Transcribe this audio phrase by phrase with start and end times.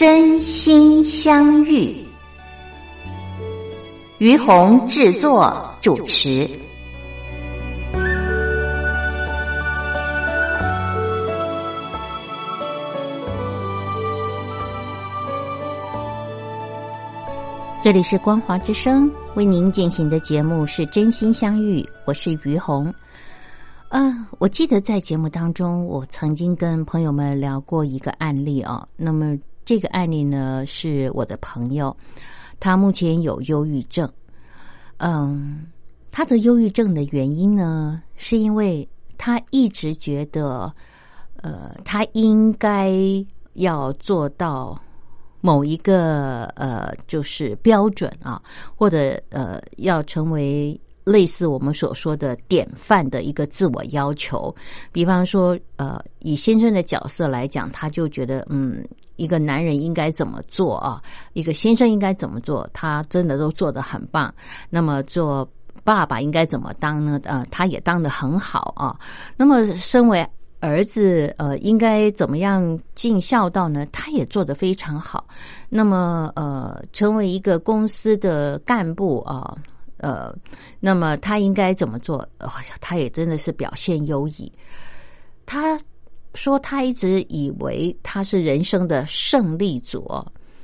[0.00, 1.94] 真心相遇，
[4.16, 6.48] 于红制作主持。
[17.82, 22.90] 这里是光华之声为您进行的节目是真心相遇，我是于红。
[23.90, 28.88] 嗯，我记得在节目当中，我曾经跟朋友们聊过一个案例哦。
[28.96, 29.36] 那么。
[29.64, 31.96] 这个案例呢，是我的朋友，
[32.58, 34.10] 他目前有忧郁症。
[34.98, 35.66] 嗯，
[36.10, 40.72] 他的忧郁症的原因呢，是因为他一直觉得，
[41.36, 42.92] 呃，他应该
[43.54, 44.80] 要做到
[45.40, 48.42] 某一个呃，就是标准啊，
[48.76, 50.78] 或者呃，要成为
[51.10, 54.54] 类似我们所说的典范的一个自我要求。
[54.92, 58.84] 比方说，呃，以先生的角色来讲，他就觉得，嗯。
[59.16, 60.98] 一个男人应该怎么做啊？
[61.34, 62.66] 一个先生应该怎么做？
[62.72, 64.34] 他真的都做得很棒。
[64.70, 65.46] 那么做
[65.84, 67.20] 爸爸应该怎么当呢？
[67.24, 68.98] 呃，他也当得很好啊。
[69.36, 70.26] 那么身为
[70.60, 73.84] 儿子，呃，应该怎么样尽孝道呢？
[73.92, 75.26] 他也做得非常好。
[75.68, 79.54] 那么呃，成为一个公司的干部啊，
[80.00, 80.34] 呃
[80.80, 82.28] 那么他应该怎么做？
[82.80, 84.52] 他也真的是表现优异。
[85.46, 85.80] 他。
[86.34, 90.08] 说他一直以为他是人生的胜利组，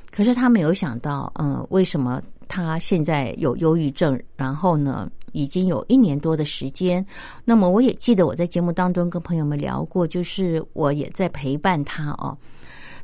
[0.09, 4.17] 可是他没有想到，嗯，为什么他现在有忧郁症？
[4.37, 7.05] 然后呢，已经有一年多的时间。
[7.43, 12.37] 那么我也记得我在节目当中跟朋友们聊过，就是我也在陪伴他哦。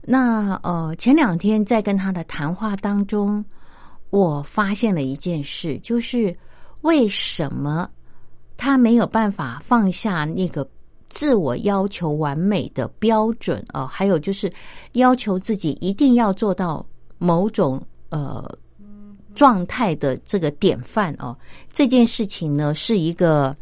[0.01, 3.43] 那呃，前两天在跟他的谈话当中，
[4.13, 6.37] 我发现了一件事，就是
[6.81, 7.89] 为什么
[8.55, 10.67] 他没有办法放下那个。
[11.09, 14.51] 自我要求完美的标准啊，还有就是
[14.93, 16.83] 要求自己一定要做到
[17.19, 17.79] 某种
[18.09, 18.43] 呃
[19.35, 21.37] 状态的这个典范哦。
[21.71, 23.55] 这件事情呢，是一个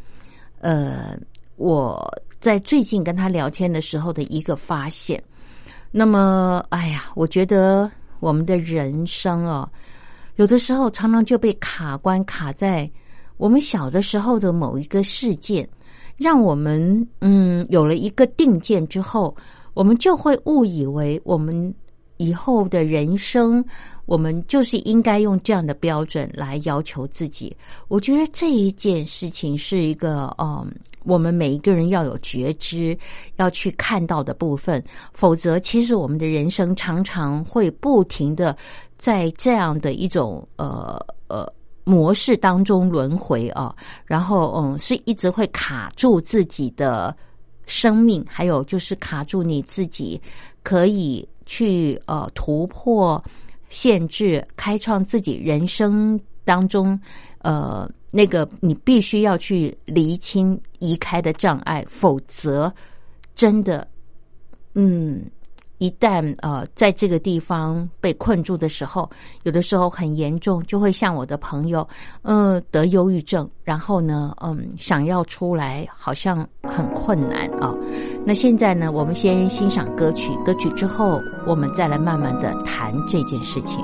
[0.59, 1.19] 呃
[1.57, 2.09] 我
[2.39, 5.21] 在最近跟他聊天的时候的一个发现。
[5.91, 7.91] 那么，哎呀，我觉得
[8.21, 9.69] 我们的人生啊，
[10.35, 12.89] 有的时候常常就被卡关卡在
[13.37, 15.67] 我们小的时候的某一个事件。
[16.17, 19.35] 让我们嗯有了一个定见之后，
[19.73, 21.73] 我们就会误以为我们
[22.17, 23.65] 以后的人生，
[24.05, 27.55] 我们就是应该用这样的标准来要求自己。
[27.87, 30.71] 我觉得这一件事情是一个嗯，
[31.05, 32.95] 我们每一个人要有觉知，
[33.37, 34.83] 要去看到的部分。
[35.13, 38.55] 否则，其实我们的人生常常会不停的
[39.01, 41.51] 在这样的一种呃呃。
[41.83, 43.75] 模式当中轮回啊，
[44.05, 47.13] 然后嗯，是一直会卡住自己的
[47.65, 50.21] 生命，还有就是卡住你自己
[50.61, 53.21] 可以去呃突破
[53.69, 56.97] 限制，开创自己人生当中
[57.39, 62.71] 呃那个你必须要去厘清移开的障碍，否则
[63.35, 63.85] 真的
[64.75, 65.25] 嗯。
[65.81, 69.09] 一旦呃在这个地方被困住的时候，
[69.41, 71.87] 有的时候很严重，就会像我的朋友，
[72.21, 77.75] 呃得忧郁症，然后呢，嗯想要出来好像很困难啊。
[78.23, 83.83] 那现在呢，我们先欣赏歌曲，歌曲之后，我们再来慢慢的谈这件事情。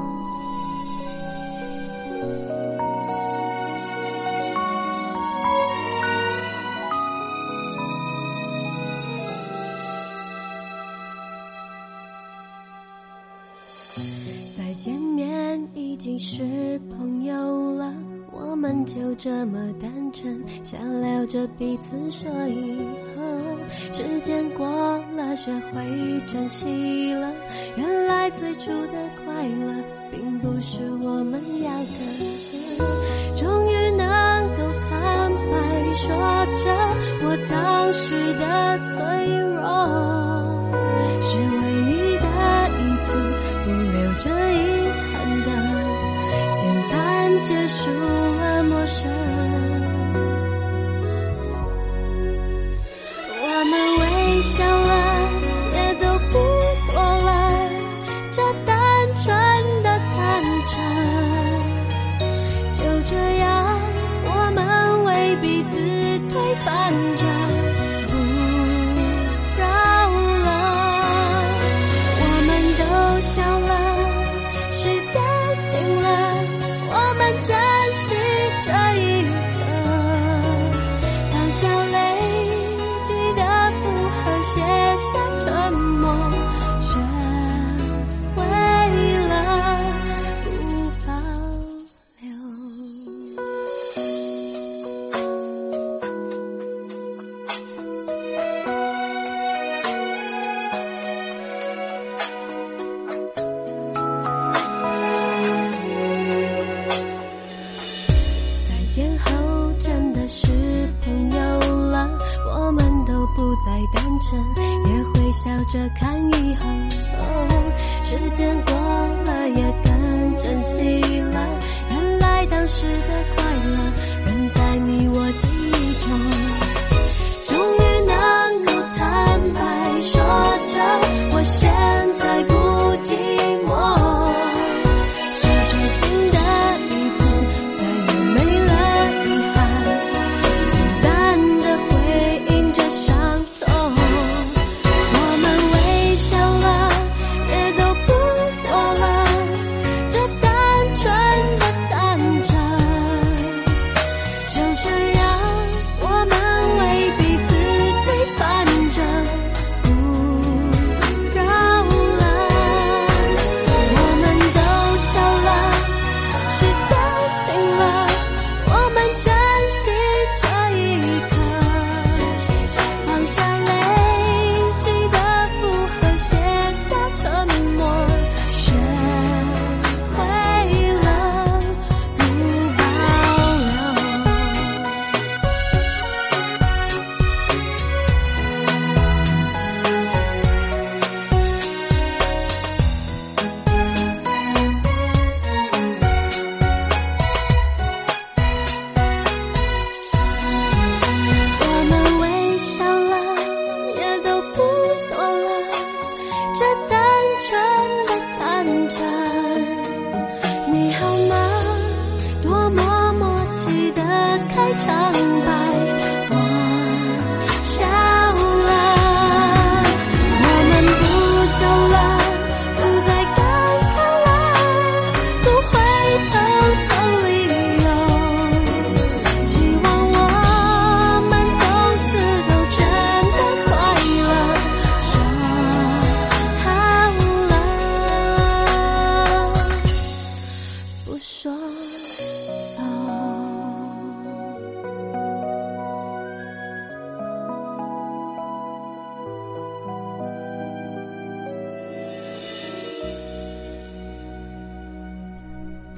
[16.89, 17.93] 朋友了，
[18.31, 22.79] 我们就这么单纯，想聊着彼此，说以
[23.15, 23.23] 后
[23.91, 24.67] 时间过
[25.15, 25.81] 了，学会
[26.27, 27.31] 珍惜了。
[27.77, 29.83] 原来最初的快乐，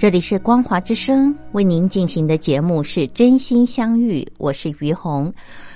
[0.10, 5.32] 这里是光华之声为您进行的节目是真心相遇，我是于红。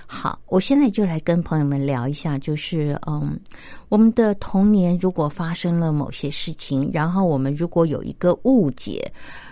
[0.08, 3.40] 好，我现在就来跟朋友们聊一下，就是嗯，
[3.90, 9.06] 我们的童年如果发生了某些事情，然后我们如果有一个误解，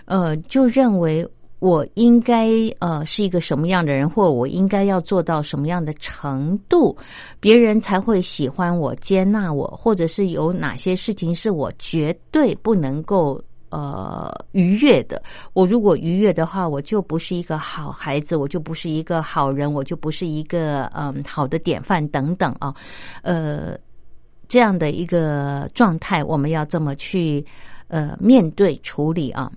[0.06, 1.24] 呃，就认为
[1.60, 2.48] 我应该
[2.80, 6.96] 呃是一个什么样的人，或我应该要做到什么样的程度，
[7.38, 13.40] 别人才会喜欢我、接纳我，或者是有哪些事情是我绝对不能够。
[13.72, 15.22] 呃，愉悦的。
[15.54, 22.74] 我如果愉悦的话，我就不是一个好孩子，我就不是一个好人，我就不是一个嗯好的典范等等啊。
[23.22, 23.74] 呃，
[24.46, 27.42] 这样的一个状态，我们要这么去
[27.88, 29.50] 呃面对处理啊。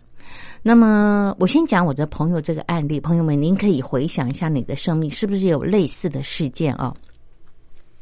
[0.63, 6.95] 那么，我先讲我的朋友这个案例，朋友们，您可以回想一下你的生命是不是有类似的事件啊？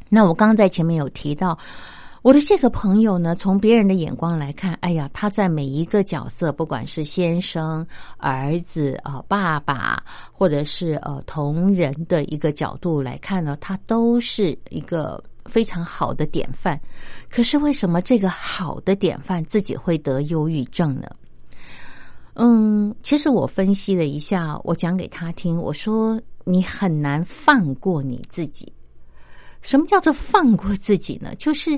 [0.09, 1.57] 那我刚刚在前面有提到。
[2.23, 10.01] 我的这个朋友呢，从别人的眼光来看，哎呀，他在每一个角色，不管是先生、儿子啊、爸爸，
[10.31, 16.79] 或者是呃同人的一个角度来看呢，他都是一个非常好的典范。
[17.29, 21.09] 可是为什么这个好的典范自己会得忧郁症呢？
[22.35, 28.71] 嗯，其实我分析了一下，我讲给他听，我说你很难放过你自己。
[29.61, 31.35] 什么叫做放过自己呢？
[31.35, 31.77] 就是。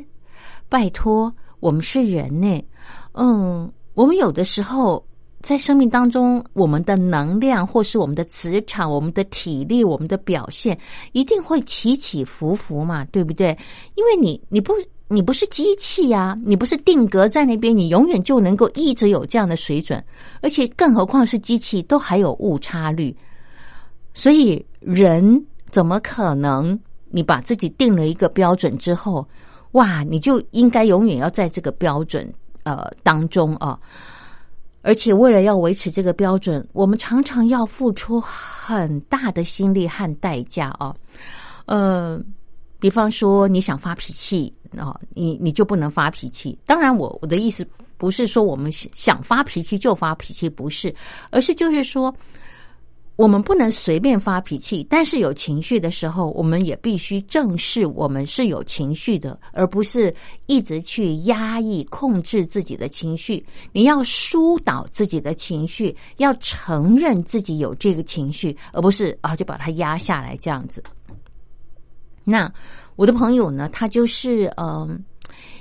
[0.67, 2.65] 拜托，我们是人呢，
[3.13, 5.05] 嗯，我们有的时候
[5.41, 10.77] 在生命当中，我们的能量或是我们的磁场、我们的体力、我们的表现，
[11.11, 13.57] 一定会起起伏伏嘛，对不对？
[13.93, 14.73] 因为你你不
[15.07, 20.03] 你不是机器呀，你不是定格在那边，你永远就能够一直有这样的水准，
[20.41, 23.15] 而且更何况是机器，都还有误差率，
[24.15, 26.77] 所以人怎么可能
[27.11, 29.25] 你把自己定了一个标准之后？
[29.75, 33.77] 哇，你就应该永远要在这个标准呃当中啊，
[34.81, 40.95] 而且为了要维持这个标准，我们常常要付出很大的心力和代价啊。
[41.65, 42.17] 呃，
[42.79, 46.57] 比方说你想发脾气啊，你你就不能发脾气。
[46.65, 47.67] 当然，我我的意思
[47.97, 50.95] 不是说我们想发脾气就发脾气，不是，
[51.31, 52.15] 而是就是说。
[53.15, 60.13] 我们不能随便发脾气，但是有情绪的时候，我们也必须正视我们是有情绪的，而不是
[60.47, 63.45] 一直去压抑、控制自己的情绪。
[63.71, 70.83] 你要疏导自己的情绪，要承认自己有这个情绪，而不是啊就把它压下来这样子。
[72.25, 72.51] 那
[72.97, 75.01] 我的朋友呢，他就是嗯，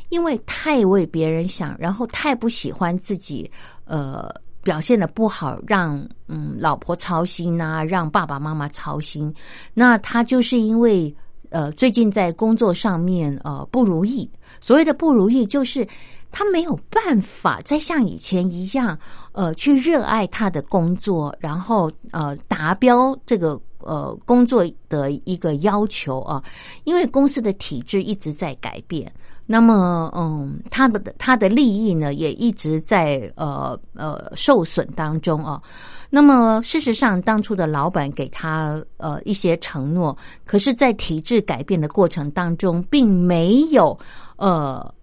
[0.09, 3.49] 因为太为别人想，然后太不喜欢自己
[3.85, 4.29] 呃
[4.65, 9.33] 表现的不好，让嗯老婆操心呐，让爸爸妈妈操心。
[9.73, 11.15] 那他就是因为
[11.51, 14.29] 呃最近在工作上面呃不如意，
[14.61, 15.87] 所谓的不如意就是
[16.33, 18.99] 他没有办法再像以前一样
[19.33, 23.61] 呃去热爱他的工作，然后呃达标这个。
[23.87, 26.43] 呃，工作的一个要求啊，
[26.85, 29.13] 因为公司的体制一直在改变，
[29.47, 35.61] 那么嗯，他的他的利益呢也一直在呃呃受损当中啊。
[36.09, 43.99] 那么事实上，当初的老板给他呃一些承诺，可是，在体制改变的过程当中，并没有
[44.37, 44.95] 呃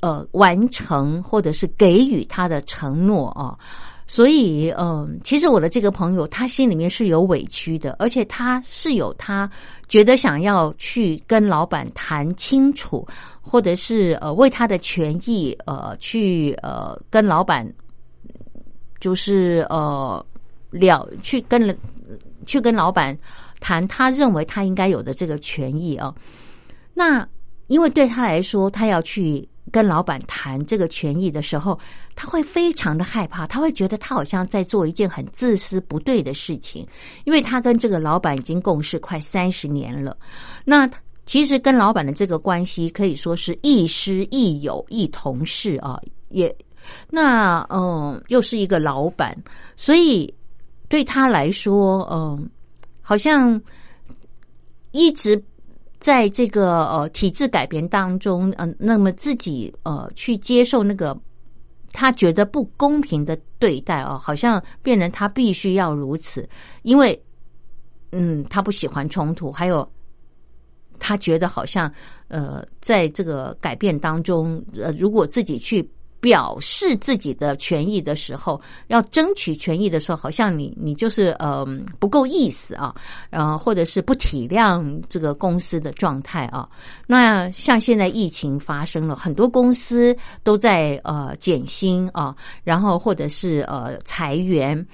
[0.00, 3.56] 呃完成或者是给予他的承诺啊。
[4.06, 9.50] 所以，嗯，其实我的这个朋友，他心里面是有委屈的，而且他是有他
[9.88, 13.06] 觉得想要去跟老板谈清楚，
[13.40, 17.66] 或者是呃为他的权益呃去呃跟老板，
[19.00, 20.24] 就是呃
[20.70, 21.76] 了去跟
[22.44, 23.18] 去跟老板
[23.58, 26.14] 谈他认为他应该有的这个权益啊。
[26.92, 27.26] 那
[27.68, 29.48] 因为对他来说，他要去。
[29.74, 31.76] 跟老板谈这个权益的时候，
[32.14, 36.86] 他会非常的害怕，他会觉得他好像在做一件很自私不对的事情，
[37.24, 40.16] 因为他跟这个老板已经共事快三十年了。
[40.64, 40.88] 那
[41.26, 46.54] 其实跟老板的这个关系可以说是亦师亦友亦同事啊，也
[47.10, 49.36] 那嗯，又是一个老板，
[49.74, 50.32] 所以
[50.88, 52.48] 对他来说，嗯，
[53.02, 53.60] 好像
[54.92, 55.42] 一直。
[56.04, 61.18] 在这个呃体制改变当中，嗯，那么自己呃去接受那个
[61.94, 66.46] 他觉得不公平的对待哦，好像变成他必须要如此，
[66.82, 67.18] 因为
[68.12, 69.90] 嗯，他不喜欢冲突，还有
[70.98, 71.90] 他觉得好像
[72.28, 75.88] 呃，在这个改变当中，呃，如果自己去。
[76.24, 81.66] 表示自己的权益的时候，要争取权益的时候，好像你你就是呃
[81.98, 82.94] 不够意思啊，
[83.28, 86.66] 然后或者是不体谅这个公司的状态啊。
[87.06, 94.86] 那像现在疫情发生了，很多公司都在呃减薪啊，然后或者是呃裁员。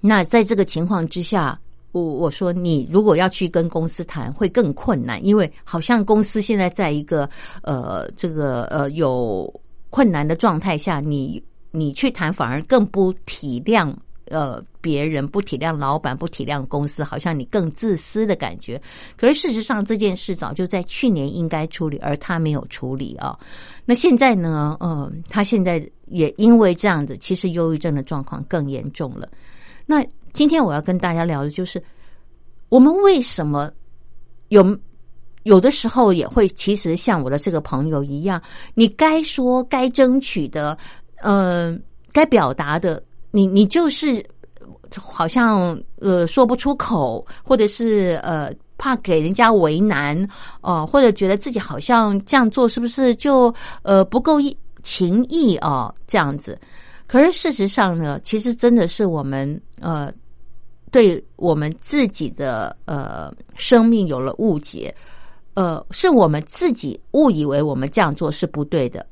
[0.00, 1.56] 那在这个情况之下，
[1.92, 7.30] 我我说你如果要去跟公司谈，会更困难，因为好像公司现在在一个
[7.62, 9.48] 呃这个呃有。
[9.90, 13.94] 困难的状态下，你你去谈反而更不体谅
[14.26, 18.80] 呃别人，不体谅老板，不体谅公司，好像你更自私的感觉。
[19.16, 23.38] 可是事实上，这件事早就在去年应该处理，而他没有处理啊。
[23.84, 24.76] 那现在呢？
[24.80, 29.28] 呃，他现在也因为这样子，其实忧郁症的状况更严重了。
[29.86, 31.82] 那今天我要跟大家聊的就是，
[32.68, 33.70] 我们为什么
[34.48, 34.78] 有？
[35.48, 38.40] 有的时候也会，其实像我的这个朋友一样，
[38.74, 40.76] 你该说、该争取的，
[41.22, 41.74] 呃，
[42.12, 44.22] 该表达的，你你就是
[44.94, 50.28] 好像呃说不出口，或者是呃怕给人家为难，
[50.60, 53.52] 哦，或者觉得自己好像这样做是不是就
[53.82, 54.38] 呃不够
[54.82, 55.90] 情义啊？
[56.06, 56.60] 这样子，
[57.06, 60.12] 可是事实上呢，其实真的是我们呃
[60.90, 64.94] 对我们自己的呃生命有了误解。
[65.58, 69.04] 呃，是我们自己误以为我们这样做是不对的，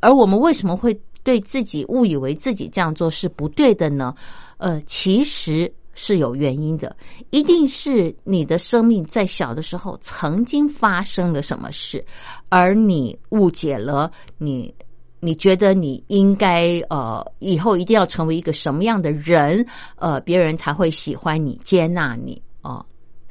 [0.00, 4.14] 而我们为什么会对自己误以为自己这样做是不对的呢？
[4.58, 6.94] 呃，其实是有原因的，
[7.30, 12.04] 一定是你的生命在小的时候曾经发生了什么事，
[12.50, 14.74] 而你误解了你，
[15.18, 22.84] 你觉得你应该呃以后一定要成为一个什么样的人，呃，别人才会喜欢你、接纳你啊，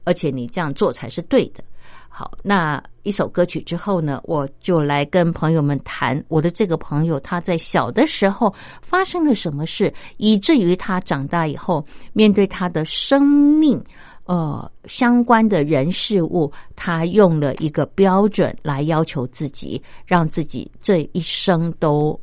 [0.04, 1.64] 而且你这样做才是对的。
[2.12, 13.82] 好，那一首歌曲之后呢，我就来跟朋友们谈我的这个朋友他在小的时候发生了什么事，以至于他长大以后面对他的生命，
[14.26, 22.20] 呃，相关的人事物，他用了一个标准来要求自己，让自己这一生都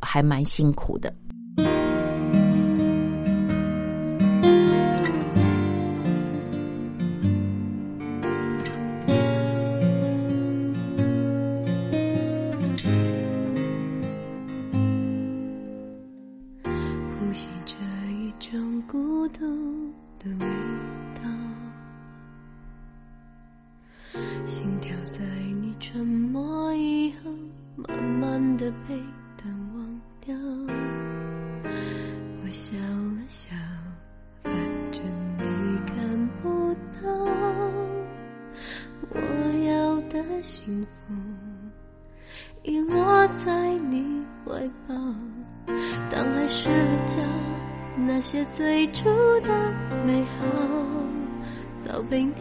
[0.00, 1.12] 还蛮辛苦的。
[28.56, 28.94] 的被
[29.36, 30.34] 淡忘掉。
[32.44, 33.50] 我笑了笑，
[34.42, 34.52] 反
[34.92, 35.02] 正
[35.38, 37.08] 你看不到。
[39.10, 39.18] 我
[39.66, 41.14] 要的幸福
[42.62, 44.94] 遗落在你怀抱，
[46.10, 47.16] 当爱失了焦，
[47.96, 49.04] 那些最初
[49.40, 49.72] 的
[50.06, 50.46] 美好
[51.78, 52.32] 早被你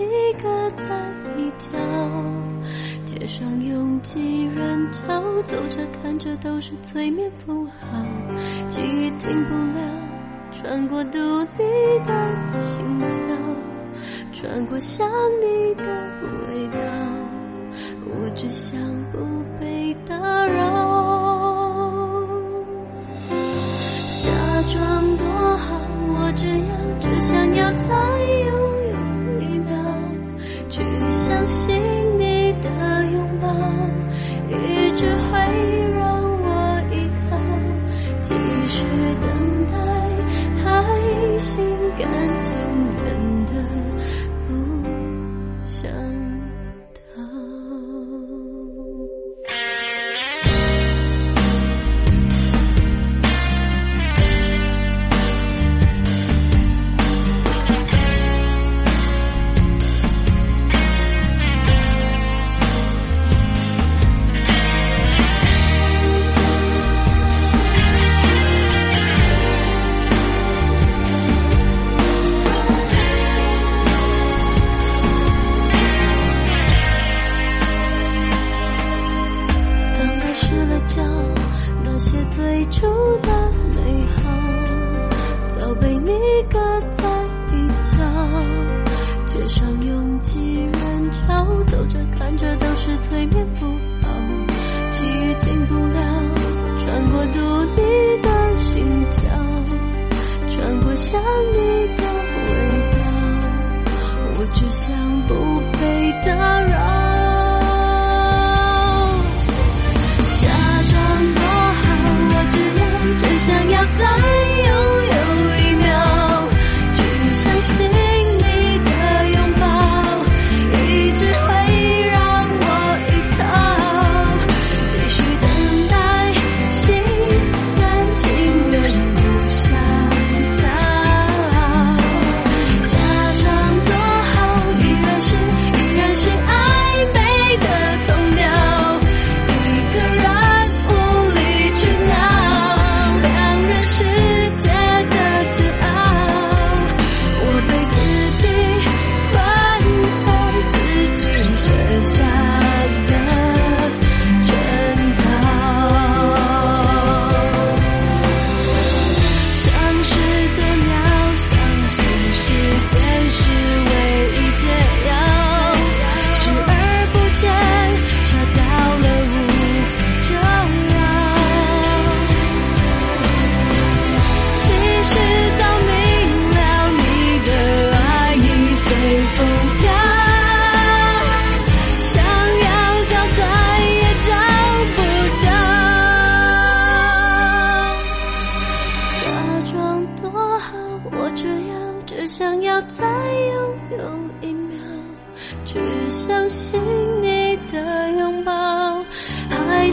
[0.42, 1.70] 搁在一角。
[3.24, 8.06] 街上拥挤人潮，走着看着都是催眠符号，
[8.68, 9.80] 记忆停不了，
[10.52, 11.18] 穿过独
[11.58, 11.64] 你
[12.04, 12.12] 的
[12.68, 13.34] 心跳，
[14.34, 15.08] 穿过想
[15.40, 15.84] 你的
[16.50, 16.84] 味道，
[18.04, 18.78] 我只想
[19.14, 19.18] 不
[19.58, 20.60] 被打扰。
[24.22, 24.28] 假
[24.68, 25.26] 装多
[25.56, 28.53] 好，我只要只想要再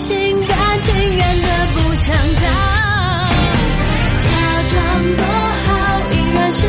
[0.01, 2.41] 心甘情愿的不想逃。
[4.19, 4.29] 假
[4.71, 4.77] 装
[5.17, 5.23] 多
[5.67, 5.69] 好，
[6.11, 6.61] 依然是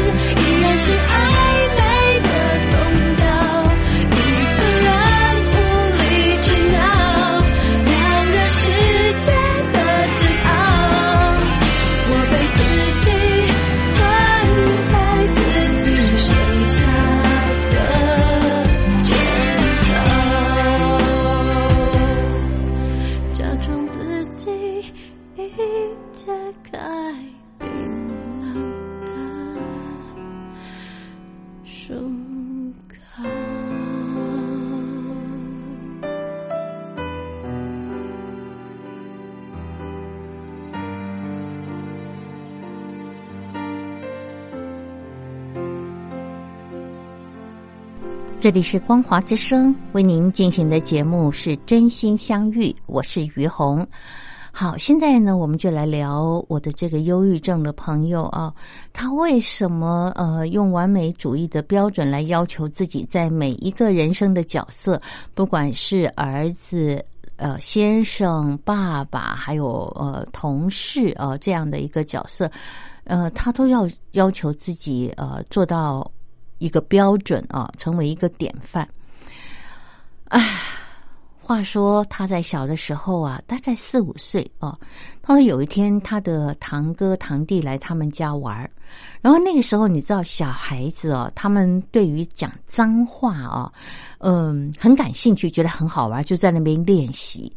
[48.42, 53.88] 这里是光华之声为您进行的节目是真心相遇，我是于红。
[54.52, 58.52] 好，现在呢，我们就来聊我的这个忧郁症的朋友啊，
[58.92, 65.00] 他为什么呃用完美主义的标准来要求自己在每一个人生的角色，
[65.36, 67.06] 不管是儿子。
[67.38, 72.48] 呃，先生、爸爸，还有呃同事呃这样的一个角色，
[73.06, 76.12] 呃，他都要要求自己呃做到
[76.62, 78.88] 一个标准啊，成为一个典范。
[80.26, 80.62] 唉，
[81.40, 84.78] 话说他在小的时候啊，大概四五岁哦。
[85.24, 88.70] 他说有一天他的堂哥堂弟来他们家玩儿，
[89.22, 93.72] 然后那个时候你知道小孩子哦，他们对于讲脏话啊，
[94.20, 97.52] 嗯，很感兴趣，觉得很好玩，就在那边练习。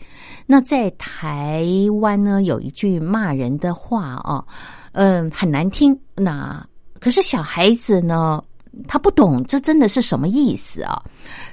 [0.47, 1.69] 那在台
[2.01, 4.45] 湾呢，有一句骂人的话啊，
[4.93, 5.97] 嗯，很难听。
[6.17, 6.67] 那
[6.99, 8.43] 可是小孩子呢？
[8.87, 11.03] 他不懂这真的是什么意思啊？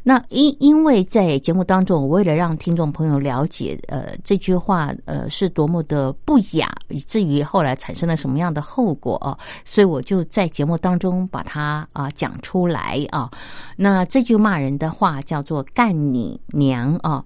[0.03, 13.29] 那因因为在节目当中，我为了让听众朋友了解，呃，这句话呃是多么的不雅，以至于后来产生了什么样的后果啊，所以我就在节目当中把它啊讲出来啊。
[13.75, 17.23] 那这句骂人的话叫做“干你娘”啊。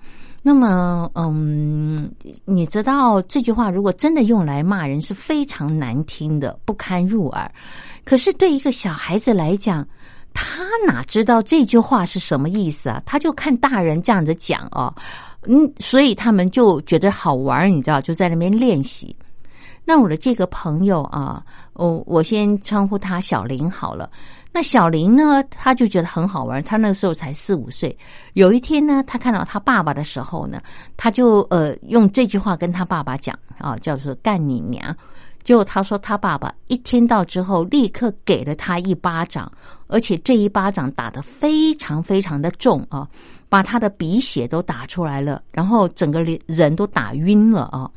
[0.47, 2.07] 那么，嗯，
[2.45, 7.51] 你知道这句话如果真的用来骂人是非常难听的，不堪入耳。
[8.05, 9.85] 可是对一个小孩子来讲，
[10.33, 13.01] 他哪知道这句话是什么意思啊？
[13.05, 14.93] 他就看大人这样子讲哦，
[15.47, 19.13] 嗯，所以他们就觉得好玩，你知道，就在那边练习。
[19.83, 24.09] 那我的这个朋友啊，我我先称呼他小林好了。
[24.51, 25.43] 那小林呢？
[25.49, 26.63] 他就觉得很好玩。
[26.63, 27.95] 他那时候才四五岁。
[28.33, 30.61] 有一天呢，他看到他爸爸的时候呢，
[30.95, 34.95] 他就呃用这句话跟他爸爸讲啊，叫做“干你娘”。
[35.45, 39.49] 结果他说他爸爸一听到之后，立刻给了他一巴掌，
[39.87, 43.07] 而且这一巴掌打得非常非常的重啊，
[43.47, 47.89] 把他的鼻血都打出来了，然后整个人都打晕了啊。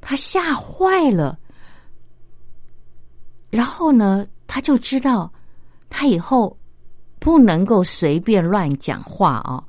[0.00, 1.38] 他吓坏了，
[3.48, 5.32] 然后呢，他就知道。
[5.88, 6.54] 他以后
[7.20, 9.62] 不能够随便乱讲话啊，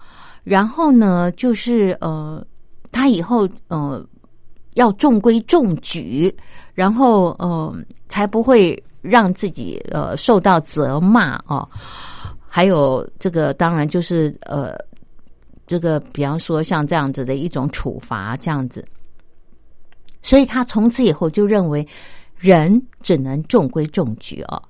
[0.43, 2.43] 然后呢，就是呃，
[2.91, 4.03] 他以后呃
[4.73, 6.35] 要中规中矩，
[6.77, 7.75] 然后呃
[8.07, 11.67] 才不会让自己呃受到责骂啊。
[12.47, 14.77] 还有这个，当然就是呃，
[15.65, 18.85] 这个比方说像这样子的一种处罚这样子，
[20.21, 21.87] 所以他从此以后就认为
[22.37, 24.61] 人只能中规中矩啊。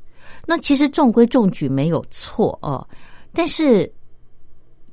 [0.46, 2.88] 那其实中规中矩没有错哦，
[3.34, 3.90] 但是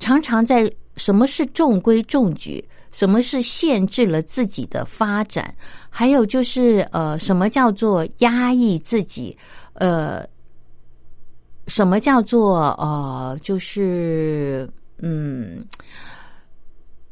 [0.00, 5.52] 常常在什么是中规中矩，什么是限制了自己的发展，
[5.90, 9.36] 还有就是呃，什么叫做压抑自己，
[9.72, 10.24] 呃，
[11.66, 15.66] 什么叫做呃，就是嗯，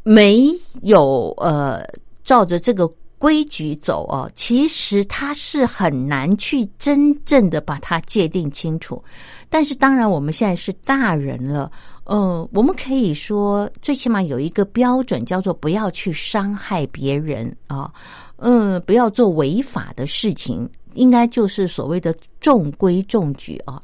[0.05, 0.47] 没
[0.83, 1.85] 有呃，
[2.23, 2.89] 照着这个。
[3.23, 9.01] 规矩走哦，其实他是很难去真正的把它界定清楚。
[9.49, 11.71] 但是当然，我们现在是大人了，
[12.05, 17.93] 嗯，我们可以说，最起码有一个标准，叫做不要去伤害别人啊，
[18.37, 23.81] 嗯，不要做违法的事情，应该就是所谓的中规中矩啊。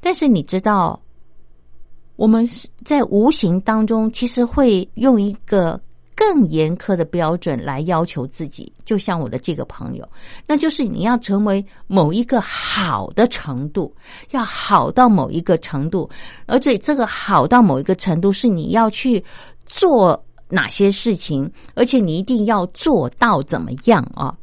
[0.00, 1.00] 但是你知道，
[2.16, 2.48] 我们
[2.84, 5.80] 在无形当中，其实会用一个。
[6.16, 10.08] 更严苛的标准来要求自己，就像我的这个朋友，
[10.46, 13.94] 那就是你要成为某一个好的程度，
[14.30, 16.08] 要好到某一个程度，
[16.46, 19.22] 而且这个好到某一个程度是你要去
[19.66, 24.34] 做哪些事情，而且你一定要做到怎么样啊？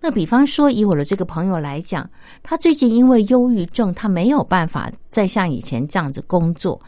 [0.00, 2.10] 那比方说，以我的这个朋友来讲，
[2.42, 6.80] 他最近因为忧郁症，他没有办法再像以前这样子工作，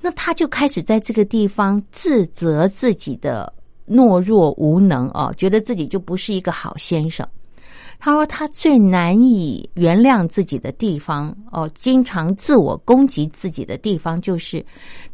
[0.00, 3.52] 那他就开始在这个地方自责自己的。
[3.88, 7.26] 懦弱无能啊，觉得自己就不是一个好先生。
[8.00, 14.64] 他说他最难以原谅自己的地方哦，经常自我攻击自己的地方就是，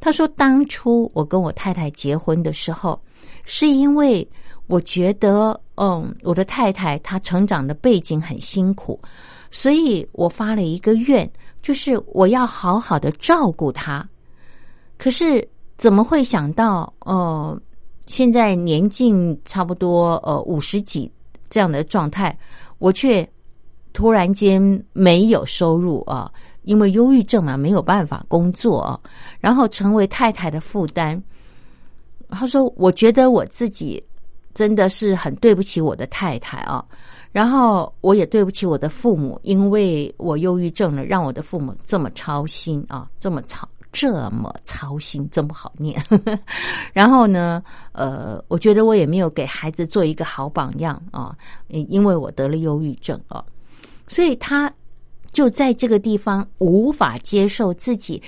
[0.00, 3.00] 他说当初我跟我太太结婚的时候，
[3.44, 4.26] 是因为
[4.66, 8.98] 我觉得嗯，我的太太她成长的背景很辛苦，
[9.50, 11.30] 所以我发了一个愿，
[11.62, 14.08] 就是我要好好的照顾她。
[14.96, 17.60] 可是怎么会想到哦？
[18.10, 21.08] 现在年近差不多呃五十几
[21.48, 22.36] 这样的状态，
[22.78, 23.26] 我却
[23.92, 24.60] 突然间
[24.92, 26.28] 没有收入啊，
[26.62, 28.98] 因为忧郁症嘛，没有办法工作啊，
[29.38, 31.22] 然后成为太太的负担。
[32.30, 34.02] 他说：“我觉得我自己
[34.54, 36.84] 真的是很对不起我的太太啊，
[37.30, 46.00] 然后我也对不起我的父母，因为我忧郁症了，让我的父母这么操心啊，这么操。”这么操心，真不好念。
[46.92, 51.36] 然后呢，呃，我觉得我也没有给孩子做一个好榜样啊，
[51.68, 53.44] 因为我得了忧郁症啊，
[54.06, 54.72] 所以他
[55.32, 58.22] 就在这个地方无法接受自己，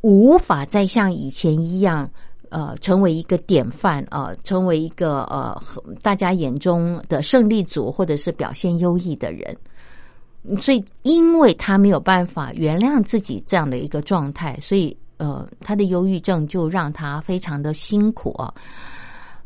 [0.00, 2.10] 无法再像以前一样，
[2.50, 5.60] 呃，成为一个典范啊，成为一个呃
[6.02, 9.56] 大家眼中的胜利组，或者是表现优异的人。
[10.60, 18.52] 所以，因为他没有办法原谅自己这样的一个状态，所以呃，他的忧郁症就让他非常的辛苦啊。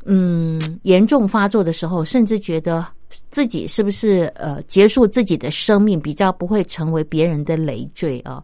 [0.05, 2.85] 嗯，严重发作的时候，甚至觉得
[3.31, 8.43] 自己是不是呃结束自己的生命，比较不会成为别人的累赘啊。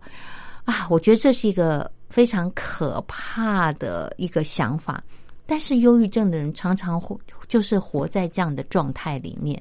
[0.65, 5.03] 啊，我觉得这是一个非常可怕的一个想法。
[5.47, 9.61] 但是忧郁症的人常常活就是活在这样的状态里面。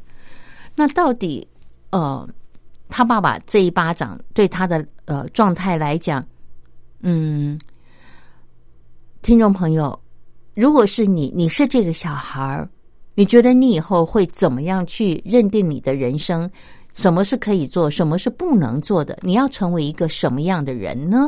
[0.75, 1.45] 那到底
[1.89, 2.27] 呃，
[2.95, 6.23] 他爸爸这一巴掌对他的呃状态来讲，
[7.01, 7.60] 嗯，
[9.23, 9.99] 听众朋友，
[10.53, 12.69] 如果是你，你是这个小孩儿，
[13.15, 16.47] 你觉得你以后会怎么样去认定你的人生？
[16.93, 19.17] 什么是可以做，什么是不能做的？
[19.23, 21.27] 你要成为一个什么样的人呢？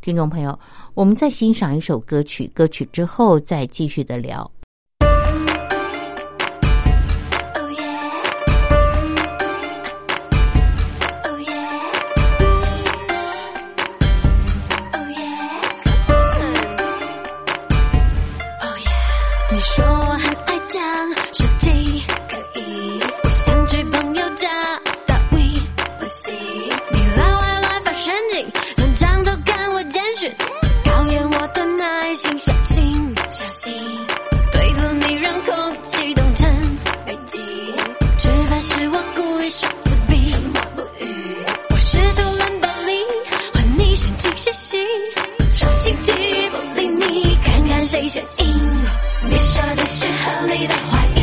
[0.00, 0.58] 听众朋友，
[0.94, 4.50] 我们再欣赏一首歌曲，歌曲之后再继续的聊。
[44.44, 44.76] 嘻嘻
[45.52, 46.12] 耍心机
[46.50, 48.46] 不理你看看谁先赢
[49.30, 51.13] 你说这是合理的话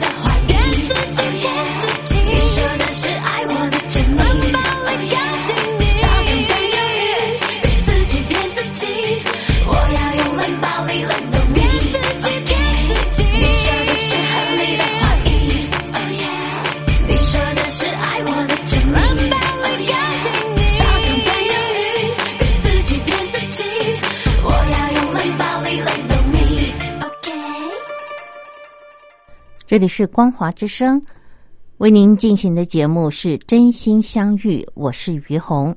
[0.00, 0.27] vida.
[29.78, 31.00] 这里是光华之声，
[31.76, 35.72] 为您进行的节目是真心相遇，我是于红。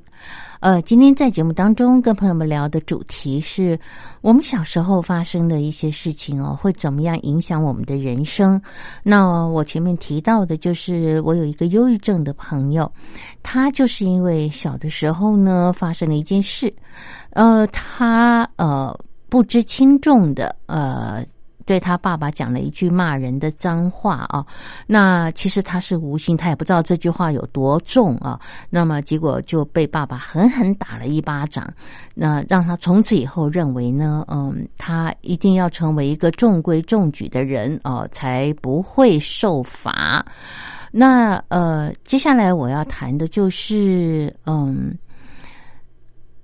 [0.58, 3.78] 呃，今天在节目当中跟朋友们聊的主题是
[4.20, 8.60] 我们小时候发生的一些事情哦，会怎么样影响我们的人生？
[9.04, 12.90] 那我前面提到的就是我有一个忧郁症的朋友，
[13.40, 16.74] 他就是因为小的时候呢发生了一件事，
[17.34, 21.24] 呃，他呃不知轻重的呃。
[21.64, 24.44] 对他爸爸讲了一句骂人的脏话啊，
[24.86, 28.40] 那其实他是无心，他也不知道这句话有多重啊。
[28.70, 31.72] 那么结果就被爸爸狠狠打了一巴掌，
[32.14, 40.24] 那让他从此以后认为呢，嗯，他一定要成为一个中规中矩的人哦，才不会受罚。
[40.90, 44.96] 那呃，接下来我要谈的就是，嗯，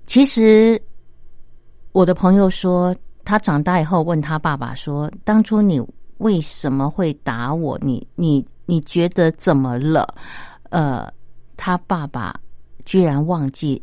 [0.07, 0.81] 其实
[1.91, 2.95] 我的朋友说。
[3.29, 5.79] 他长大以后问他爸爸说：“当初你
[6.17, 7.77] 为什么会打我？
[7.79, 10.15] 你你你觉得怎么了？”
[10.71, 11.07] 呃，
[11.55, 12.33] 他爸爸
[12.85, 13.79] 居然忘记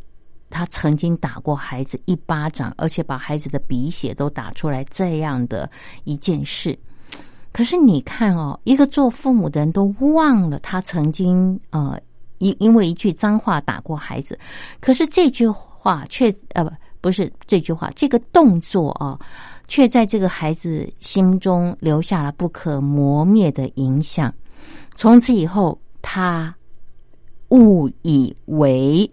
[0.49, 5.71] 他曾经打过孩子一巴掌，而且把孩子的鼻血都打出来，这样的
[6.03, 6.77] 一件事。
[7.53, 11.97] 可是你看哦，一个做父母的人都忘了他曾经呃，
[12.39, 14.37] 因因为一句脏话打过孩子，
[14.81, 19.19] 可是这句话却呃不不是这句话，这个动作啊，
[19.67, 24.33] 却在这个孩子心中留下了不可磨灭的影响。
[24.95, 26.55] 从此以后，他
[27.49, 29.09] 误以为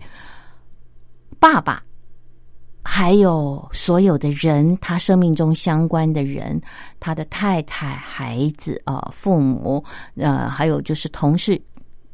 [1.38, 1.82] 爸爸。
[2.86, 6.60] 还有所有的人，他生命中相关的人，
[7.00, 9.82] 他的太太、孩子啊、父母，
[10.16, 11.58] 呃，还有就是同事，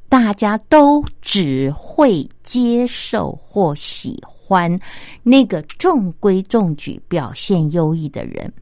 [0.08, 4.80] 大家都只会接受或喜欢欢
[5.22, 8.52] 那个中规中矩、表现优异的人。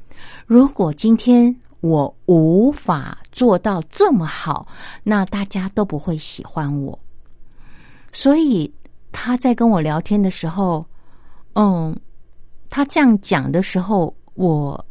[0.47, 4.69] 如果今天我无法做到这么好，
[5.03, 6.99] 那大家都不会喜欢我。
[8.13, 8.71] 所以
[9.13, 10.85] 他在跟我聊天的时候。
[11.55, 11.99] 嗯，
[12.71, 14.85] 他这样讲的时候，我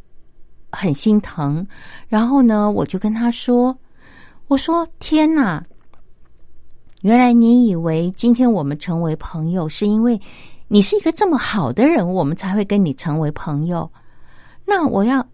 [0.70, 1.66] 很心疼。
[2.10, 3.78] 然后呢，我就跟他说
[4.50, 5.66] ：“我说天哪，
[7.04, 10.20] 原来你以为今天我们成为朋友，是因为
[10.68, 13.90] 你是一个这么好的人，我们才会跟你成为朋友。
[14.66, 15.26] 那我要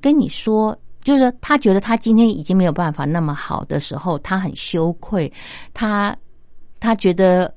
[0.00, 5.32] 跟你说，就是他觉得他今天已经没有办法那么好的时候，他很羞愧，
[5.72, 6.16] 他
[6.78, 7.52] 他觉得。”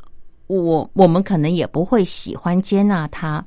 [0.48, 3.44] 我我们可能也不会喜欢接纳他，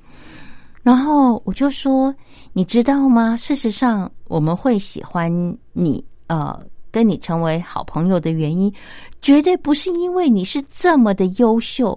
[0.83, 2.13] 然后我就说，
[2.55, 3.37] 你知道吗？
[3.37, 5.31] 事实上，我们会喜欢
[5.73, 6.59] 你，呃，
[6.91, 8.73] 跟你成为好朋友的原因，
[9.21, 11.97] 绝对不是因为你是这么的优秀。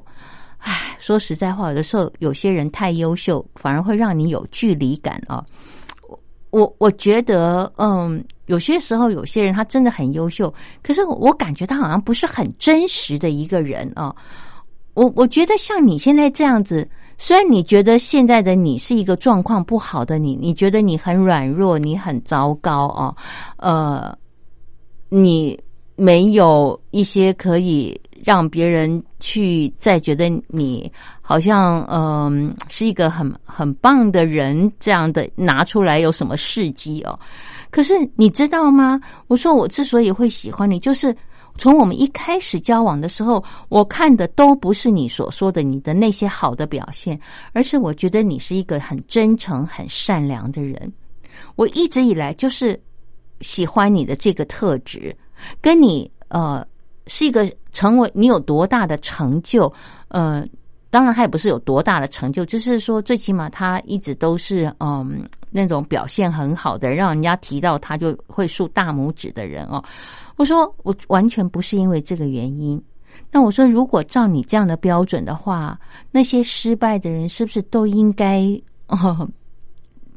[0.60, 5.44] 唉，说实在话，有的时候有些人太优秀，反而会让你有距离感啊。
[6.08, 6.20] 我
[6.52, 14.16] 我我觉得，嗯，有些时候有些人他真的很优秀，可是我感觉他好像不是很真实的一个人啊。
[14.96, 16.86] 我我觉得像你现在这样子，
[17.18, 23.16] 虽然你觉得现在的你是一个状况不好的你，你觉得你很软弱，你很糟糕哦，
[23.58, 24.18] 呃，
[25.08, 25.58] 你
[25.96, 37.20] 没有一些可以让别人去再觉得你好像嗯是一个很很棒的人这样的拿出来有什么事迹哦？
[37.70, 39.00] 可是你知道吗？
[39.28, 41.16] 我说我之所以会喜欢你，就是。
[41.58, 47.20] 从我们一开始交往的时候，我看的都不是你所说的你的那些好的表现，
[47.52, 50.90] 而是我觉得你是一个很真诚、很善良的人。
[51.58, 52.80] 我一直以来就是
[53.42, 55.14] 喜欢你的这个特质，
[55.60, 56.66] 跟你呃
[57.10, 59.72] 是一个成为你有多大的成就，
[60.08, 60.46] 呃，
[60.90, 69.84] 当然他也不是有多大的成就，就是说最起码他一直都是嗯那种表现很好的，让人家提到他就会竖大拇指的人哦。
[70.38, 72.82] 我说我完全不是因为这个原因。
[73.32, 75.78] 那我说，如果照你这样的标准的话，
[76.10, 78.42] 那些失败的人是不是都应该
[78.88, 79.28] 哦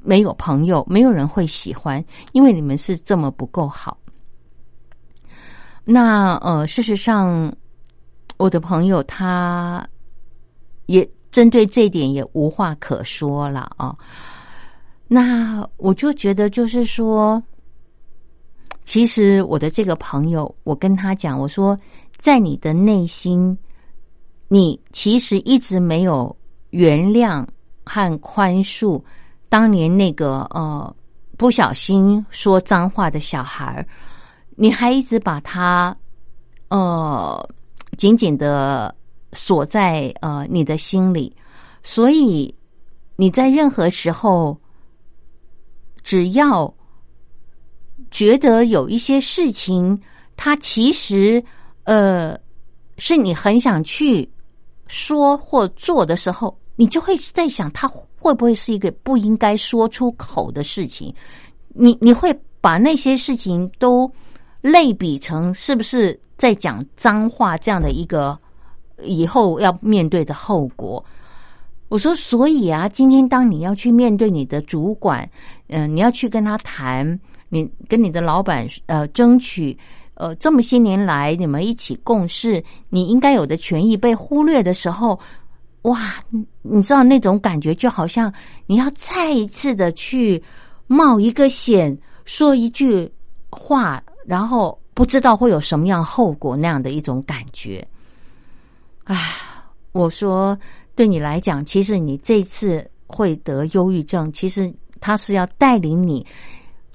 [0.03, 2.03] 没有朋友，没有人会喜欢，
[2.33, 3.99] 因为你们是这么不够好？
[5.85, 7.53] 那呃，事实上，
[8.37, 9.87] 我的朋友他
[10.87, 13.97] 也针对这一点也无话可说了啊。
[15.09, 17.43] 那我就觉得，就是说。
[18.85, 21.79] 其实我的这个朋友，我跟他讲，我说，
[22.17, 23.57] 在你的内心，
[24.49, 26.37] 你其实一直没有
[26.71, 27.47] 原谅
[27.85, 29.01] 和宽恕
[29.49, 30.97] 当年那个呃
[31.37, 33.87] 不小心说脏话的小孩儿
[34.63, 35.97] 你还一直把他
[36.69, 37.49] 呃
[37.99, 38.95] 紧紧的
[39.33, 41.35] 锁在呃你的心里，
[41.83, 42.55] 所以
[43.17, 44.57] 你在任何时候，
[46.05, 46.73] 只要。
[48.11, 49.99] 觉得有一些事情，
[50.37, 51.43] 它其实
[51.85, 52.39] 呃
[52.99, 54.29] 是你很想去
[54.87, 57.89] 说或做的时候，你就会在想，它
[58.19, 61.15] 会不会是一个不应该说出口的事情？
[61.69, 64.11] 你你会把那些事情都
[64.63, 68.39] 类比成是不是在讲脏话这样的一个
[69.05, 71.05] 以后要面对的后果？
[71.89, 75.29] 我说，所以啊，今天当你要去面对你的主管，
[75.69, 77.21] 嗯，你要去跟他谈。
[77.55, 79.77] 你跟你的老板呃争取
[80.15, 85.21] 呃这么些年来你们一起共事，你应该有的权益被忽略的时候，
[85.83, 86.15] 哇，
[86.63, 88.33] 你知道那种感觉就好像
[88.67, 90.43] 你要再一次的去
[90.87, 91.95] 冒一个险，
[92.25, 93.07] 说一句
[93.51, 97.87] 话，然后不知道会有什么样后果那样的一种感觉。
[99.05, 99.35] 唉，
[99.93, 100.59] 我说
[100.95, 106.27] 对你来讲，其实你这次会得忧郁症，其实他是要带领你。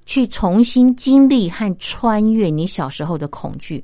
[0.10, 3.84] 去重新经历和穿越你小时候的恐惧。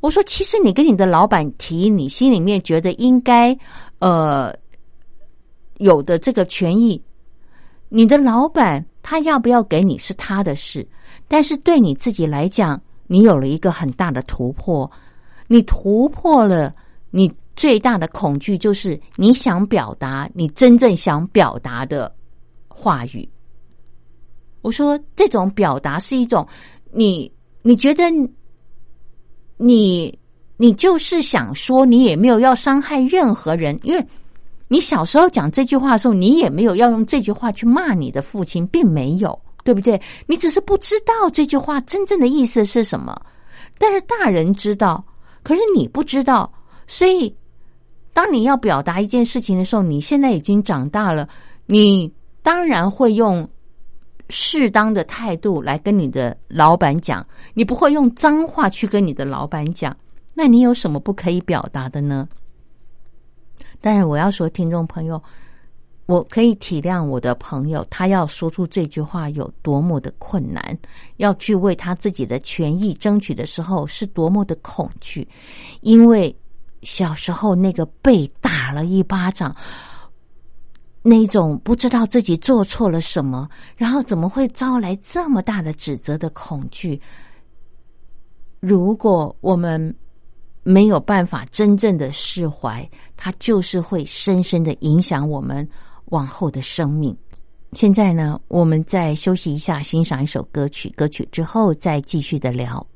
[0.00, 3.56] 我说，其实你跟你的老板提，你心里面觉得应该，
[3.98, 4.54] 呃，
[5.78, 7.02] 有的这个权益，
[7.88, 10.86] 你的老板他要不要给你是他的事，
[11.26, 14.90] 但是对你自己来讲，你有了一个很大的突破，
[15.48, 16.72] 你突破了
[17.10, 22.14] 你最大的恐惧，就是你想表达你真正想表达的
[22.68, 23.28] 话语。
[24.60, 26.46] 我说这种表达是一种
[26.92, 27.30] 你
[27.62, 28.04] 你觉得
[29.56, 30.16] 你
[30.56, 34.06] 你就是想说，你也没有要伤害任何人，因为。
[34.72, 40.00] 你小时候讲这句话的时候，你也没有要用这句话去骂你的父亲，并没有，对不对？
[40.26, 43.14] 你只是不知道这句话真正的意思是什么。
[43.76, 45.04] 但是大人知道，
[45.42, 46.50] 可是你不知道。
[46.86, 47.36] 所以，
[48.14, 51.28] 当你要表达一件事情的时候，你现在已经长大了，
[51.66, 52.10] 你
[52.42, 53.46] 当然会用
[54.30, 59.94] 适当的态度来跟你的老板讲，你不会用脏话去跟你的老板讲。
[60.32, 62.26] 那你有什么不可以表达的呢？
[63.82, 65.20] 但是我要说，听众朋友，
[66.06, 70.78] 我可以体谅我的朋友，他要说出这句话有多么的困难，
[71.16, 75.26] 要去为他自己的权益争取的时候是多么的恐惧，
[75.80, 76.34] 因为
[76.82, 79.54] 小时候那个被打了一巴掌，
[81.02, 87.00] 那种不知道自己做错了什么，然后怎么会招来这么大的指责的恐惧，
[88.60, 89.92] 如果我们。
[90.62, 95.68] 没有办法真正的释怀，它就是会深深的影响我们
[96.06, 97.16] 往后的生命。
[97.72, 100.90] 现在呢，我们再休息一下，欣赏一首歌曲。
[100.90, 102.86] 歌曲之后再继续的聊。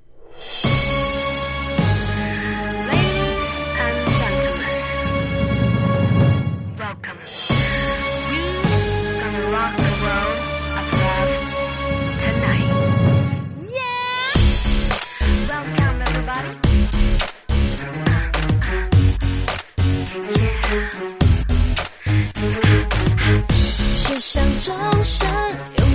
[24.36, 25.85] 想终身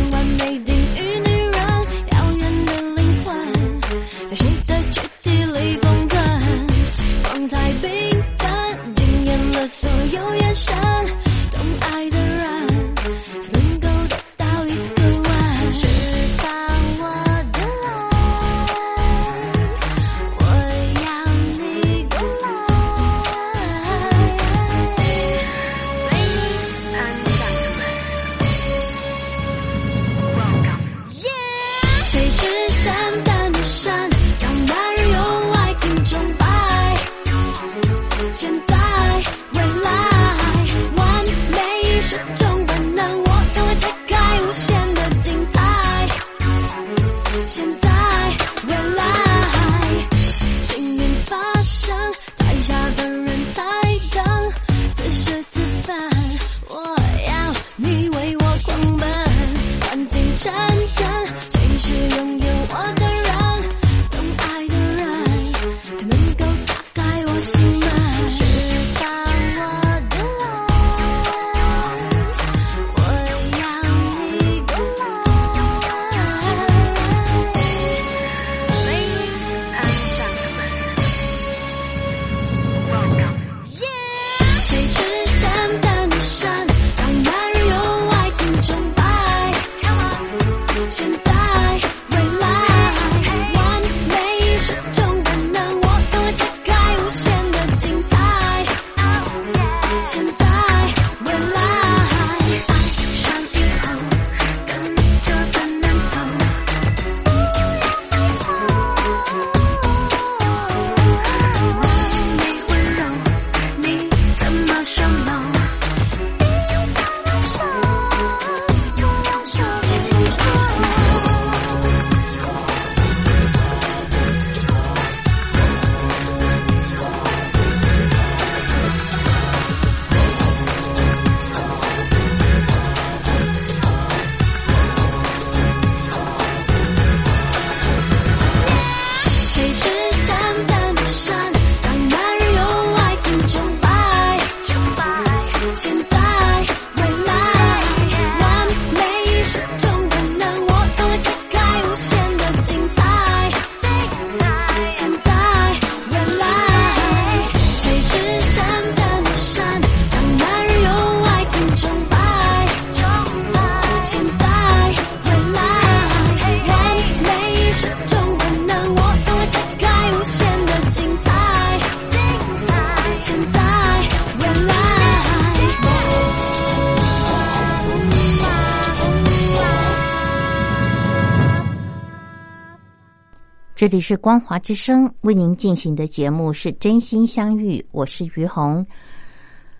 [183.81, 188.85] 这里是光华之声为您进行的节目是真心相遇，我是于红。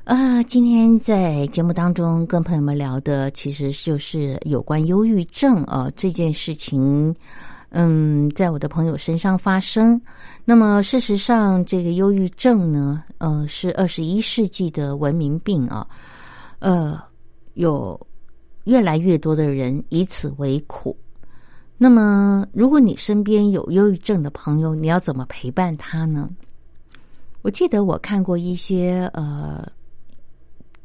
[0.06, 7.16] 呃，今天在节目当中跟朋友们聊的，其实就是有关忧郁症啊这件事情。
[7.70, 10.02] 嗯，在我的朋友身上发生。
[10.46, 15.88] 那么，事实上，这个忧郁症呢，呃，是二十一世纪的文明病啊。
[16.58, 17.00] 呃，
[17.54, 18.00] 有
[18.64, 20.98] 越来越多的人以此为苦。
[21.84, 26.30] 那么，如果你身边有忧郁症的朋友，你要怎么陪伴他呢？
[27.42, 29.68] 我记得我看过一些呃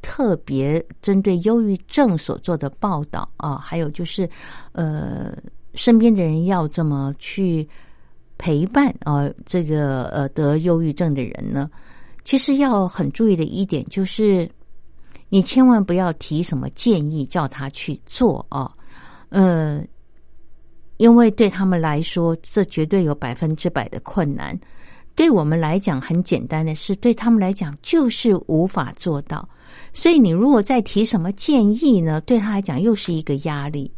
[0.01, 4.27] 特别针对忧郁症所做的报道啊，还有就是
[4.73, 5.37] 呃
[5.75, 7.69] 身边的人要怎么去
[8.39, 11.71] 陪伴啊这个呃得忧郁症的人呢？
[12.25, 14.51] 其实要很注意的一点就是，
[15.29, 18.73] 你千万不要提什么建议叫他去做啊，
[19.29, 19.85] 呃。
[20.99, 24.55] 因为对他们来说，这绝对有百分之百的困难；
[25.15, 29.47] 对我们来讲，很简单的事，对他们来讲就是无法做到。
[29.93, 32.21] 所以，你如果再提什么建议呢？
[32.23, 33.93] 对他来讲又是一个压力。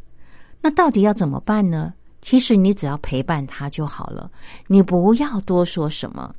[0.61, 1.94] 那到底要怎么办呢？
[2.20, 4.28] 其实你只要陪伴他就好了，
[4.66, 6.34] 你不要多说什么。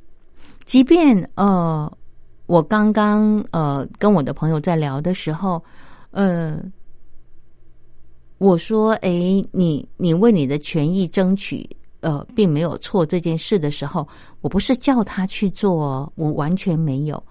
[0.66, 1.90] 即便呃，
[2.46, 5.62] 我刚刚呃跟我的朋友在聊的时候，
[6.10, 6.58] 呃。
[8.40, 9.10] 我说：“哎，
[9.52, 11.68] 你你为你的权益争取，
[12.00, 13.04] 呃，并没有错。
[13.04, 14.08] 这件事的时候，
[14.40, 17.22] 我不是叫他去做，我完全没有。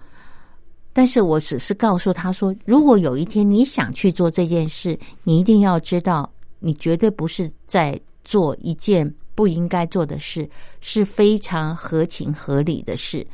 [0.92, 6.30] 但是我只是告诉他说，如果有一天你想去做这件事，你一定要知道，
[6.60, 10.48] 你绝对不是在做一件不应该做的事，
[10.80, 13.26] 是非常合情合理的事。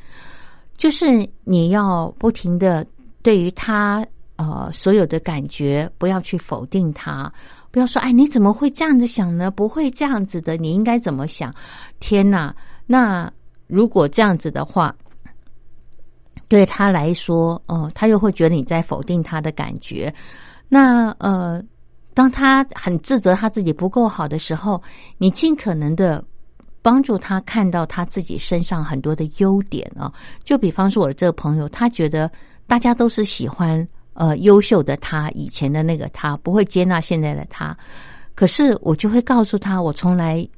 [0.79, 2.87] 就是你要不停的
[3.21, 4.03] 对于他
[4.37, 7.31] 呃所有的感觉，不要去否定他。”
[7.71, 9.51] 不要说，哎，你怎么会这样子想呢？
[9.51, 11.55] 不会这样子的，你应该怎么想？
[12.01, 12.55] 天哪！
[12.87, 13.31] 那
[13.67, 14.95] 如果这样子的话，
[16.49, 20.15] 对他来说，哦，他又会觉得你在否定他的感觉。
[20.69, 21.63] 那呃，
[22.15, 24.83] 当他很自责他自己不够好的时候，
[25.19, 26.25] 你尽可能的
[26.81, 30.11] 帮助他看到他自己身上很多的优点啊。
[30.45, 32.31] 就比方说，我的这个朋友，他觉得
[32.67, 33.87] 大家都是喜欢。
[34.19, 37.77] 呃，优秀的他，以前的那个他不会接纳现在的他，
[38.35, 40.49] 可是我就会告诉他，我从来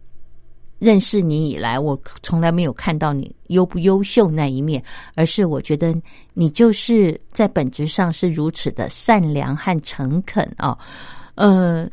[0.78, 4.80] 认识你以来，我从来没有看到你优不优秀那一面，
[5.16, 5.92] 而是我觉得
[6.34, 10.78] 你就是在本质上是如此的善良和诚恳啊，
[11.34, 11.84] 呃，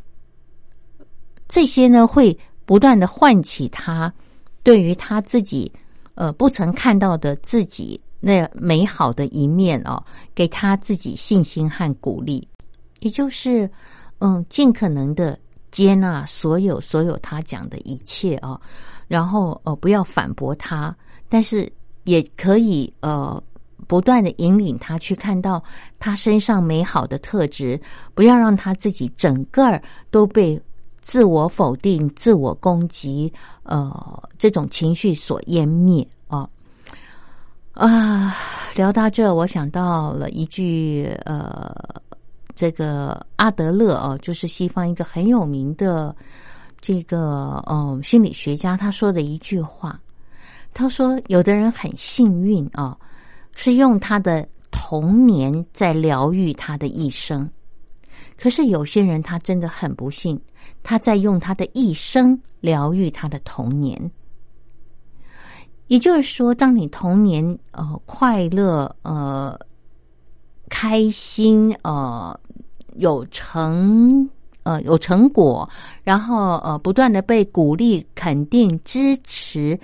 [1.47, 4.13] 这些呢会不断的唤起他
[4.61, 5.71] 对于他自己
[6.13, 7.99] 呃不曾看到的自己。
[8.27, 10.03] 那美好的一面哦，
[10.33, 12.47] 给他自己信心和鼓励，
[13.01, 13.69] 也就是，
[14.17, 15.37] 嗯，尽可能的
[15.69, 18.59] 接纳所有所有他讲的一切啊，
[19.07, 20.95] 然后呃，不要反驳他，
[21.29, 21.71] 但是
[22.05, 23.39] 也可以呃，
[23.85, 25.63] 不断的引领他去看到
[25.99, 27.79] 他身上美好的特质，
[28.15, 30.59] 不要让他自己整个儿都被
[31.03, 36.07] 自我否定、自我攻击呃这种情绪所湮灭。
[37.75, 38.33] 啊，
[38.73, 41.75] 聊到这，我想到了一句呃，
[42.55, 46.15] 这个阿德勒哦，就是西方一个很有名的
[46.79, 49.99] 这个呃心理学家，他说的一句话。
[50.73, 52.97] 他说，有的人很幸运啊，
[53.53, 57.45] 是用他的童年在疗愈他的一生；
[58.37, 60.39] 可是有些人他真的很不幸，
[60.81, 63.99] 他在用他的一生疗愈他的童年。
[65.87, 69.57] 也就是说，当你童年呃快乐呃
[70.69, 72.37] 开心呃
[72.95, 74.27] 有成
[74.63, 75.69] 呃有成果，
[76.03, 79.79] 然后呃不断的被鼓励、肯定、支持，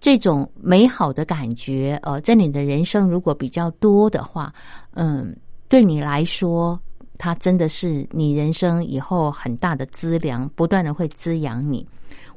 [0.00, 4.52] 这种美好的感觉呃，在你的人生如果比较多的话，
[4.94, 5.34] 嗯，
[5.68, 6.78] 对你来说，
[7.16, 11.86] 它真的是你人生以后很大的资粮，不断的会滋养你。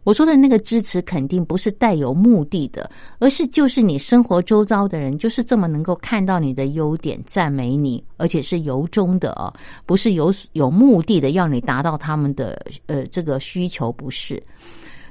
[0.04, 2.90] 我说的那个支持肯定不是带有目的的，
[3.20, 9.54] 而是就是你生活周遭的人就是这么能够看到你的优点，赞美你，而且是由衷的哦，
[9.86, 14.42] 不是有有目的的要你达到他们的呃这个需求，不是。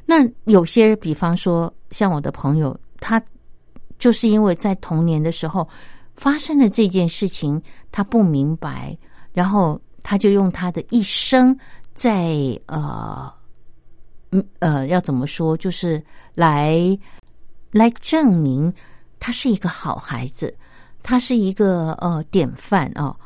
[0.04, 3.22] 那有些比方说像我的朋友，他
[3.96, 5.68] 就是因为在童年的时候
[6.16, 7.62] 发生了这件事情，
[7.92, 8.98] 他不明白，
[9.32, 11.56] 然后他就用他的一生
[11.94, 12.34] 在
[12.66, 13.32] 呃。
[14.32, 15.56] 嗯呃，要怎么说？
[15.56, 16.02] 就是
[16.34, 16.98] 来
[17.72, 18.72] 来证明
[19.18, 20.54] 他是一个好孩子，
[21.02, 23.16] 他是一个呃典范啊。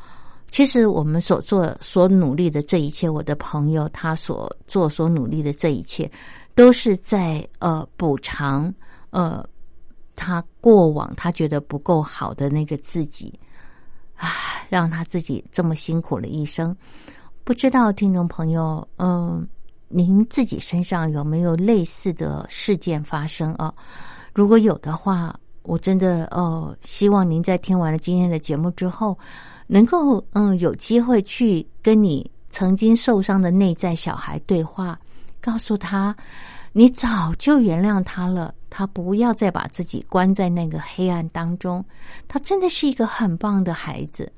[0.51, 6.09] 其实我们所做、所努力的这一切，我的朋友他所做、所努力的这一切，
[6.53, 8.73] 都是在呃补偿
[9.09, 9.45] 呃
[10.15, 13.37] 他过往他觉得不够好的那个自己，
[14.15, 14.29] 啊，
[14.69, 16.75] 让他自己这么辛苦了一生。
[17.43, 19.45] 不知道听众朋友，嗯，
[19.97, 23.73] 您自己身上有没有类似的事件发生啊？
[24.33, 29.17] 如果有的话，我真的呃，希望您在听完了今天的节目之后，
[29.67, 34.99] 能够嗯有机会去跟你曾经受伤的内在小孩对话，
[35.39, 36.13] 告诉他，
[36.73, 41.81] 你早就原谅他了，他不要再把自己关在那个黑暗当中，
[42.27, 44.29] 他真的是一个很棒的孩子，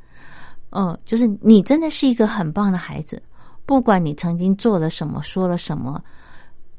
[0.70, 3.20] 嗯，就是你真的是一个很棒的孩子，
[3.68, 6.04] 不管你曾经做了什么，说了什么，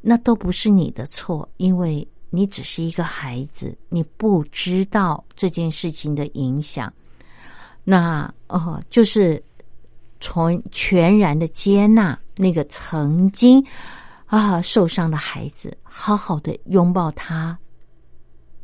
[0.01, 2.07] 那都不是你的错，因为。
[2.31, 6.93] 你只是一个孩子，你不知道这件事情的影响。
[7.85, 9.43] 那哦，就是
[10.21, 13.65] 从全然的接纳那个曾经
[14.27, 17.59] 啊受伤的孩子，好好的拥抱他，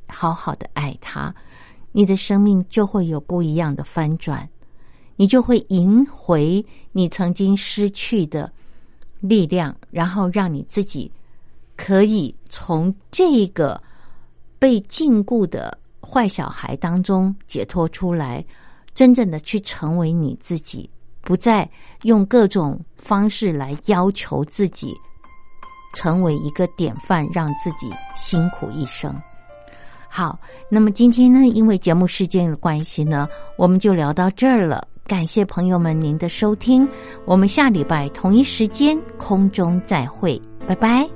[0.09, 1.35] 好好的爱他，
[1.91, 4.47] 你的生命就会有不一样的翻转，
[5.17, 8.51] 你就会赢回你曾经失去的
[9.21, 11.11] 力量，然后让你自己。
[11.77, 13.83] 可以从这个
[14.61, 18.45] 被禁锢的坏小孩当中解脱出来，
[18.95, 20.89] 真正的去成为你自己，
[21.21, 21.69] 不再
[22.03, 24.95] 用各种方式来要求自己
[25.95, 29.13] 成为一个典范，让自己辛苦一生。
[30.09, 30.39] 好，
[30.69, 34.87] 那么今天呢，因为节目时间的关系呢，我们就聊到这儿了。
[35.07, 36.89] 感谢朋友们您的收听，
[37.27, 41.07] 我们下礼拜同一时间空中再会，拜拜。